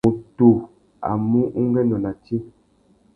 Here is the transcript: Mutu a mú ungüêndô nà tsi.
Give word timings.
Mutu 0.05 0.49
a 1.09 1.11
mú 1.29 1.41
ungüêndô 1.59 1.97
nà 2.03 2.11
tsi. 2.23 2.35